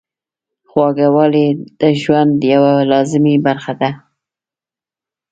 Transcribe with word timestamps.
خوږوالی 0.69 1.47
د 1.79 1.81
ژوند 2.01 2.35
یوه 2.53 2.73
لازمي 2.91 3.35
برخه 3.45 3.73
ده. 3.81 3.89